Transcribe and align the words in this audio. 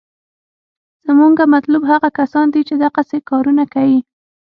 زمونګه 1.05 1.45
مطلوب 1.53 1.83
هغه 1.91 2.09
کسان 2.19 2.45
دي 2.53 2.61
چې 2.67 2.75
دقسې 2.85 3.17
کارونه 3.29 3.63
کيي. 3.73 3.97